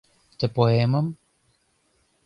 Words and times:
Ты 0.43 0.49
поэмым 0.55 1.07